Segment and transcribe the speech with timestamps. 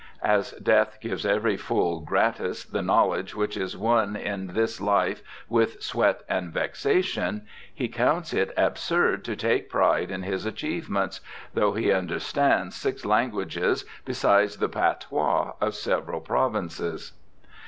[0.23, 5.79] As death gives every fool gratis the knowledge which is won in this life with
[5.83, 11.21] sweat and vexation, he counts it absurd to take pride in his achievements,
[11.53, 17.11] though he understands six languages besides the patois of several provinces.